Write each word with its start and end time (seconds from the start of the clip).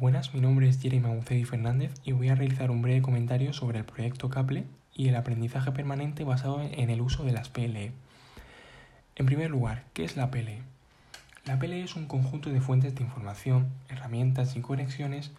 Buenas, 0.00 0.32
mi 0.32 0.40
nombre 0.40 0.68
es 0.68 0.80
Jeremy 0.80 1.08
Agucedi 1.08 1.44
Fernández 1.44 1.92
y 2.04 2.12
voy 2.12 2.28
a 2.28 2.36
realizar 2.36 2.70
un 2.70 2.82
breve 2.82 3.02
comentario 3.02 3.52
sobre 3.52 3.80
el 3.80 3.84
proyecto 3.84 4.30
CAPLE 4.30 4.64
y 4.94 5.08
el 5.08 5.16
aprendizaje 5.16 5.72
permanente 5.72 6.22
basado 6.22 6.62
en 6.62 6.90
el 6.90 7.00
uso 7.00 7.24
de 7.24 7.32
las 7.32 7.48
PLE. 7.48 7.90
En 9.16 9.26
primer 9.26 9.50
lugar, 9.50 9.82
¿qué 9.94 10.04
es 10.04 10.16
la 10.16 10.30
PLE? 10.30 10.62
La 11.46 11.58
PLE 11.58 11.82
es 11.82 11.96
un 11.96 12.06
conjunto 12.06 12.48
de 12.48 12.60
fuentes 12.60 12.94
de 12.94 13.02
información, 13.02 13.70
herramientas 13.88 14.54
y 14.54 14.60
conexiones 14.60 15.32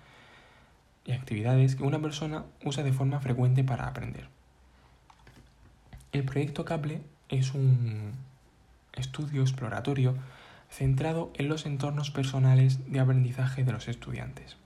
y 1.05 1.13
actividades 1.13 1.77
que 1.77 1.83
una 1.83 2.01
persona 2.01 2.43
usa 2.65 2.83
de 2.83 2.91
forma 2.91 3.21
frecuente 3.21 3.63
para 3.63 3.87
aprender. 3.87 4.27
El 6.11 6.25
proyecto 6.25 6.65
CAPLE 6.65 6.99
es 7.29 7.53
un 7.53 8.11
estudio 8.91 9.41
exploratorio 9.41 10.17
centrado 10.69 11.31
en 11.35 11.49
los 11.49 11.65
entornos 11.65 12.11
personales 12.11 12.91
de 12.91 12.99
aprendizaje 12.99 13.63
de 13.63 13.71
los 13.71 13.87
estudiantes. 13.87 14.57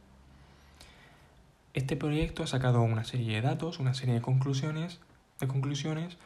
Este 1.74 1.96
proyecto 1.96 2.44
ha 2.44 2.48
sacado 2.48 2.82
una 2.82 3.04
serie 3.04 3.36
de 3.36 3.42
datos, 3.42 3.80
una 3.80 3.94
serie 3.94 4.14
de 4.14 4.22
conclusiones, 4.22 5.00
de 5.40 5.48
conclusiones 5.48 6.18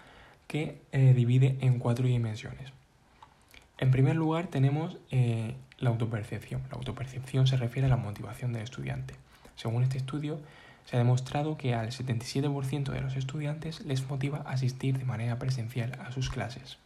que 0.47 0.81
eh, 0.91 1.13
divide 1.13 1.57
en 1.61 1.79
cuatro 1.79 2.07
dimensiones. 2.07 2.73
En 3.77 3.91
primer 3.91 4.16
lugar 4.16 4.47
tenemos 4.47 4.97
eh, 5.11 5.55
la 5.77 5.89
autopercepción. 5.89 6.63
La 6.69 6.77
autopercepción 6.77 7.47
se 7.47 7.57
refiere 7.57 7.85
a 7.85 7.89
la 7.89 7.97
motivación 7.97 8.52
del 8.52 8.63
estudiante. 8.63 9.13
Según 9.55 9.83
este 9.83 9.97
estudio, 9.97 10.39
se 10.85 10.95
ha 10.95 10.99
demostrado 10.99 11.57
que 11.57 11.75
al 11.75 11.91
77% 11.91 12.91
de 12.91 13.02
los 13.02 13.16
estudiantes 13.16 13.81
les 13.81 14.07
motiva 14.09 14.39
asistir 14.47 14.97
de 14.97 15.05
manera 15.05 15.38
presencial 15.38 15.97
a 16.02 16.11
sus 16.11 16.30
clases. 16.30 16.77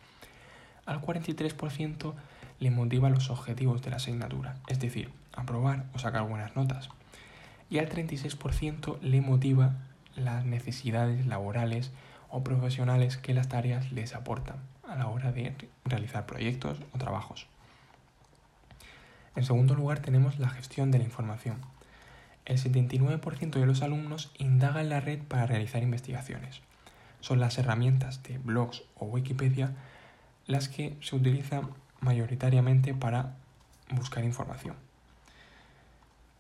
Al 0.86 1.02
43% 1.02 2.14
le 2.62 2.72
motiva 2.72 3.10
los 3.10 3.30
objetivos 3.30 3.82
de 3.82 3.90
la 3.90 3.98
asignatura, 3.98 4.56
es 4.70 4.80
decir, 4.80 5.12
aprobar 5.34 5.84
o 5.94 6.00
sacar 6.00 6.26
buenas 6.26 6.56
notas. 6.56 6.88
Y 7.70 7.80
al 7.80 7.90
36% 7.90 9.02
le 9.02 9.20
motiva 9.20 9.76
las 10.16 10.46
necesidades 10.46 11.26
laborales 11.26 11.92
o 12.30 12.42
profesionales 12.46 13.18
que 13.18 13.34
las 13.34 13.50
tareas 13.50 13.92
les 13.92 14.16
aportan 14.16 14.56
a 14.88 14.96
la 14.96 15.08
hora 15.08 15.34
de 15.34 15.54
realizar 15.84 16.26
proyectos 16.26 16.80
o 16.94 16.98
trabajos. 16.98 17.48
En 19.36 19.44
segundo 19.44 19.76
lugar 19.76 20.00
tenemos 20.00 20.40
la 20.40 20.48
gestión 20.48 20.90
de 20.92 21.00
la 21.00 21.04
información 21.04 21.58
el 22.46 22.58
79% 22.58 23.52
de 23.52 23.66
los 23.66 23.82
alumnos 23.82 24.32
indaga 24.38 24.82
en 24.82 24.90
la 24.90 25.00
red 25.00 25.20
para 25.20 25.46
realizar 25.46 25.84
investigaciones. 25.84 26.62
Son 27.20 27.40
las 27.40 27.58
herramientas 27.58 28.24
de 28.24 28.40
blogs 28.40 28.84
o 28.96 29.06
Wikipedia 29.06 29.74
las 30.48 30.68
que 30.68 30.98
se 31.02 31.16
utilizan 31.16 31.70
mayoritariamente 32.02 32.94
para 32.94 33.36
buscar 33.90 34.24
información. 34.24 34.76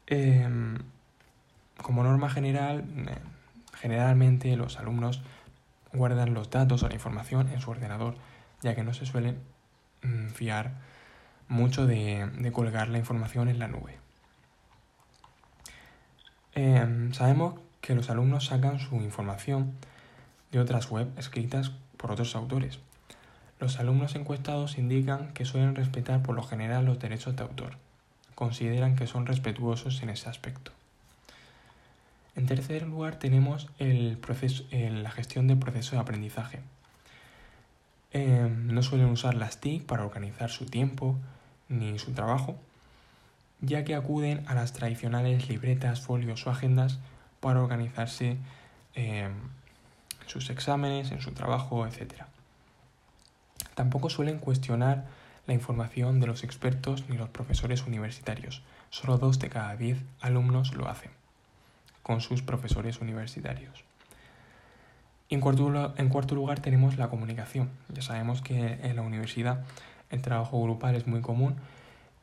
Em, 0.07 0.77
como 1.81 2.03
norma 2.03 2.29
general, 2.29 2.83
eh, 3.07 3.17
generalmente 3.79 4.55
los 4.57 4.77
alumnos 4.77 5.21
guardan 5.93 6.33
los 6.33 6.49
datos 6.49 6.83
o 6.83 6.87
la 6.89 6.95
información 6.95 7.49
en 7.49 7.61
su 7.61 7.71
ordenador, 7.71 8.15
ya 8.61 8.75
que 8.75 8.83
no 8.83 8.93
se 8.93 9.05
suelen 9.05 9.39
mm, 10.03 10.27
fiar 10.29 10.73
mucho 11.47 11.85
de 11.85 12.51
colgar 12.53 12.89
la 12.89 12.97
información 12.97 13.49
en 13.49 13.59
la 13.59 13.67
nube. 13.67 14.01
Em, 16.53 17.13
sabemos 17.13 17.55
que 17.79 17.95
los 17.95 18.09
alumnos 18.09 18.47
sacan 18.47 18.79
su 18.79 18.95
información 18.95 19.73
de 20.51 20.59
otras 20.59 20.89
web 20.89 21.09
escritas 21.17 21.71
por 21.97 22.11
otros 22.11 22.35
autores. 22.35 22.79
Los 23.61 23.79
alumnos 23.79 24.15
encuestados 24.15 24.77
indican 24.77 25.31
que 25.31 25.45
suelen 25.45 25.75
respetar 25.75 26.21
por 26.21 26.35
lo 26.35 26.43
general 26.43 26.83
los 26.83 26.99
derechos 26.99 27.37
de 27.37 27.43
autor. 27.43 27.77
Consideran 28.35 28.97
que 28.97 29.07
son 29.07 29.25
respetuosos 29.25 30.03
en 30.03 30.09
ese 30.09 30.27
aspecto. 30.27 30.73
En 32.35 32.45
tercer 32.45 32.85
lugar 32.85 33.19
tenemos 33.19 33.69
el 33.79 34.17
proceso, 34.17 34.65
la 34.71 35.11
gestión 35.11 35.47
del 35.47 35.59
proceso 35.59 35.95
de 35.95 36.01
aprendizaje. 36.01 36.59
Em, 38.11 38.67
no 38.67 38.83
suelen 38.83 39.07
usar 39.07 39.35
las 39.35 39.61
TIC 39.61 39.85
para 39.85 40.03
organizar 40.03 40.49
su 40.49 40.65
tiempo 40.65 41.15
ni 41.69 41.97
su 41.99 42.11
trabajo 42.11 42.57
ya 43.61 43.85
que 43.85 43.95
acuden 43.95 44.43
a 44.47 44.55
las 44.55 44.73
tradicionales 44.73 45.47
libretas, 45.47 46.01
folios 46.01 46.45
o 46.47 46.49
agendas 46.49 46.97
para 47.39 47.61
organizarse 47.61 48.37
em, 48.95 49.31
sus 50.25 50.49
exámenes, 50.49 51.11
en 51.11 51.21
su 51.21 51.31
trabajo, 51.31 51.85
etc. 51.85 52.25
Tampoco 53.75 54.09
suelen 54.09 54.39
cuestionar 54.39 55.05
la 55.47 55.53
información 55.53 56.19
de 56.19 56.27
los 56.27 56.43
expertos 56.43 57.05
ni 57.09 57.17
los 57.17 57.29
profesores 57.29 57.85
universitarios. 57.85 58.61
Solo 58.89 59.17
dos 59.17 59.39
de 59.39 59.49
cada 59.49 59.75
diez 59.75 59.97
alumnos 60.21 60.73
lo 60.73 60.87
hacen 60.87 61.11
con 62.03 62.21
sus 62.21 62.41
profesores 62.41 62.99
universitarios. 62.99 63.83
En 65.29 65.39
cuarto, 65.39 65.93
en 65.97 66.09
cuarto 66.09 66.35
lugar 66.35 66.59
tenemos 66.59 66.97
la 66.97 67.09
comunicación. 67.09 67.69
Ya 67.89 68.01
sabemos 68.01 68.41
que 68.41 68.79
en 68.83 68.95
la 68.95 69.01
universidad 69.01 69.63
el 70.09 70.21
trabajo 70.21 70.61
grupal 70.61 70.95
es 70.95 71.07
muy 71.07 71.21
común 71.21 71.55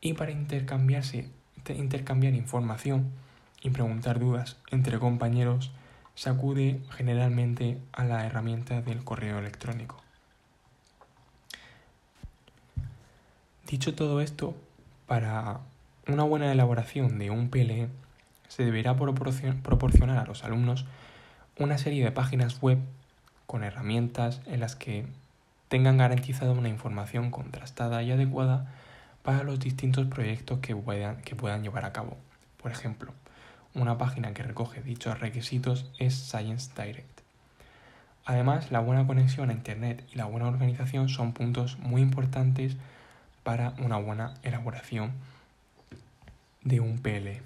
y 0.01 0.13
para 0.13 0.31
intercambiarse, 0.31 1.27
intercambiar 1.69 2.33
información 2.35 3.09
y 3.61 3.71
preguntar 3.71 4.19
dudas 4.19 4.57
entre 4.69 4.99
compañeros 4.99 5.71
se 6.15 6.29
acude 6.29 6.81
generalmente 6.91 7.79
a 7.93 8.03
la 8.03 8.25
herramienta 8.25 8.81
del 8.81 9.03
correo 9.03 9.39
electrónico. 9.39 10.01
Dicho 13.69 13.93
todo 13.93 14.19
esto, 14.19 14.55
para 15.05 15.59
una 16.07 16.23
buena 16.23 16.51
elaboración 16.51 17.19
de 17.19 17.29
un 17.29 17.51
PLE 17.51 17.87
se 18.47 18.65
deberá 18.65 18.95
proporcionar 18.95 20.17
a 20.17 20.25
los 20.25 20.43
alumnos 20.43 20.87
una 21.55 21.77
serie 21.77 22.03
de 22.03 22.11
páginas 22.11 22.63
web 22.63 22.79
con 23.45 23.63
herramientas 23.63 24.41
en 24.47 24.61
las 24.61 24.75
que 24.75 25.05
tengan 25.67 25.99
garantizada 25.99 26.51
una 26.51 26.67
información 26.67 27.29
contrastada 27.29 28.01
y 28.01 28.09
adecuada 28.09 28.73
para 29.21 29.43
los 29.43 29.59
distintos 29.59 30.07
proyectos 30.07 30.57
que 30.61 30.75
puedan, 30.75 31.21
que 31.21 31.35
puedan 31.35 31.61
llevar 31.61 31.85
a 31.85 31.93
cabo. 31.93 32.17
Por 32.59 32.71
ejemplo, 32.71 33.13
una 33.75 33.99
página 33.99 34.33
que 34.33 34.41
recoge 34.41 34.81
dichos 34.81 35.19
requisitos 35.19 35.91
es 35.99 36.15
Science 36.15 36.71
Direct. 36.75 37.21
Además, 38.25 38.71
la 38.71 38.79
buena 38.79 39.05
conexión 39.05 39.51
a 39.51 39.53
Internet 39.53 40.03
y 40.11 40.15
la 40.15 40.25
buena 40.25 40.47
organización 40.47 41.07
son 41.07 41.33
puntos 41.33 41.77
muy 41.77 42.01
importantes 42.01 42.75
para 43.43 43.73
una 43.79 43.97
buena 43.97 44.33
elaboración 44.43 45.13
de 46.63 46.79
un 46.79 46.99
PLE. 46.99 47.41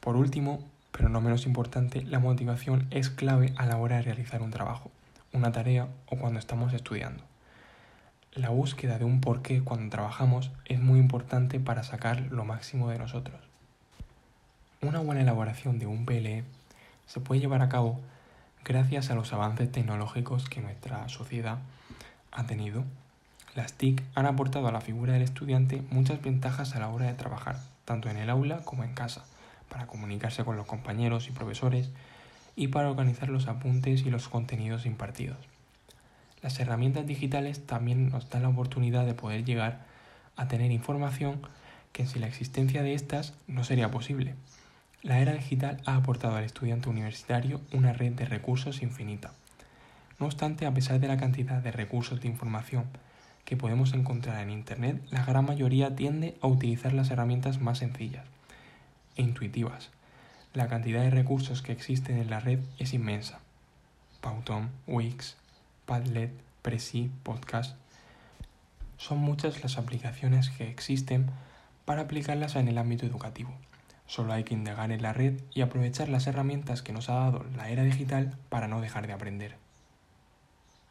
Por 0.00 0.16
último, 0.16 0.62
pero 0.92 1.08
no 1.08 1.20
menos 1.20 1.46
importante, 1.46 2.02
la 2.02 2.18
motivación 2.18 2.86
es 2.90 3.10
clave 3.10 3.52
a 3.56 3.66
la 3.66 3.76
hora 3.76 3.96
de 3.96 4.02
realizar 4.02 4.42
un 4.42 4.50
trabajo, 4.50 4.90
una 5.32 5.52
tarea 5.52 5.88
o 6.06 6.16
cuando 6.16 6.38
estamos 6.38 6.72
estudiando. 6.72 7.22
La 8.34 8.50
búsqueda 8.50 8.98
de 8.98 9.04
un 9.04 9.20
porqué 9.20 9.62
cuando 9.62 9.90
trabajamos 9.90 10.50
es 10.66 10.80
muy 10.80 10.98
importante 10.98 11.58
para 11.58 11.82
sacar 11.82 12.20
lo 12.30 12.44
máximo 12.44 12.90
de 12.90 12.98
nosotros. 12.98 13.40
Una 14.82 15.00
buena 15.00 15.22
elaboración 15.22 15.78
de 15.78 15.86
un 15.86 16.04
PLE 16.04 16.44
se 17.06 17.20
puede 17.20 17.40
llevar 17.40 17.62
a 17.62 17.68
cabo 17.68 18.00
gracias 18.64 19.10
a 19.10 19.14
los 19.14 19.32
avances 19.32 19.72
tecnológicos 19.72 20.48
que 20.48 20.60
nuestra 20.60 21.08
sociedad 21.08 21.58
ha 22.30 22.46
tenido. 22.46 22.84
Las 23.56 23.72
TIC 23.72 24.02
han 24.14 24.26
aportado 24.26 24.68
a 24.68 24.72
la 24.72 24.82
figura 24.82 25.14
del 25.14 25.22
estudiante 25.22 25.82
muchas 25.90 26.20
ventajas 26.20 26.76
a 26.76 26.78
la 26.78 26.90
hora 26.90 27.06
de 27.06 27.14
trabajar, 27.14 27.58
tanto 27.86 28.10
en 28.10 28.18
el 28.18 28.28
aula 28.28 28.58
como 28.66 28.84
en 28.84 28.92
casa, 28.92 29.24
para 29.70 29.86
comunicarse 29.86 30.44
con 30.44 30.58
los 30.58 30.66
compañeros 30.66 31.26
y 31.26 31.32
profesores 31.32 31.88
y 32.54 32.68
para 32.68 32.90
organizar 32.90 33.30
los 33.30 33.48
apuntes 33.48 34.04
y 34.04 34.10
los 34.10 34.28
contenidos 34.28 34.84
impartidos. 34.84 35.38
Las 36.42 36.60
herramientas 36.60 37.06
digitales 37.06 37.66
también 37.66 38.10
nos 38.10 38.28
dan 38.28 38.42
la 38.42 38.50
oportunidad 38.50 39.06
de 39.06 39.14
poder 39.14 39.46
llegar 39.46 39.86
a 40.36 40.48
tener 40.48 40.70
información 40.70 41.40
que 41.92 42.04
sin 42.04 42.20
la 42.20 42.26
existencia 42.26 42.82
de 42.82 42.92
estas 42.92 43.32
no 43.46 43.64
sería 43.64 43.90
posible. 43.90 44.34
La 45.00 45.18
era 45.20 45.32
digital 45.32 45.80
ha 45.86 45.96
aportado 45.96 46.36
al 46.36 46.44
estudiante 46.44 46.90
universitario 46.90 47.62
una 47.72 47.94
red 47.94 48.12
de 48.12 48.26
recursos 48.26 48.82
infinita. 48.82 49.32
No 50.20 50.26
obstante, 50.26 50.66
a 50.66 50.74
pesar 50.74 51.00
de 51.00 51.08
la 51.08 51.16
cantidad 51.16 51.62
de 51.62 51.72
recursos 51.72 52.20
de 52.20 52.28
información 52.28 52.84
que 53.46 53.56
podemos 53.56 53.94
encontrar 53.94 54.42
en 54.42 54.50
Internet, 54.50 55.00
la 55.10 55.24
gran 55.24 55.46
mayoría 55.46 55.94
tiende 55.94 56.36
a 56.42 56.48
utilizar 56.48 56.92
las 56.92 57.10
herramientas 57.10 57.60
más 57.60 57.78
sencillas 57.78 58.26
e 59.14 59.22
intuitivas. 59.22 59.90
La 60.52 60.66
cantidad 60.66 61.00
de 61.00 61.10
recursos 61.10 61.62
que 61.62 61.72
existen 61.72 62.18
en 62.18 62.28
la 62.28 62.40
red 62.40 62.58
es 62.78 62.92
inmensa. 62.92 63.38
Pauton, 64.20 64.70
Wix, 64.88 65.36
Padlet, 65.86 66.32
Prezi, 66.60 67.08
Podcast. 67.22 67.76
Son 68.96 69.18
muchas 69.18 69.62
las 69.62 69.78
aplicaciones 69.78 70.50
que 70.50 70.68
existen 70.68 71.26
para 71.84 72.02
aplicarlas 72.02 72.56
en 72.56 72.66
el 72.66 72.78
ámbito 72.78 73.06
educativo. 73.06 73.54
Solo 74.08 74.32
hay 74.32 74.42
que 74.42 74.54
indagar 74.54 74.90
en 74.90 75.02
la 75.02 75.12
red 75.12 75.40
y 75.54 75.60
aprovechar 75.60 76.08
las 76.08 76.26
herramientas 76.26 76.82
que 76.82 76.92
nos 76.92 77.08
ha 77.10 77.14
dado 77.14 77.46
la 77.56 77.70
era 77.70 77.84
digital 77.84 78.36
para 78.48 78.66
no 78.66 78.80
dejar 78.80 79.06
de 79.06 79.12
aprender. 79.12 79.65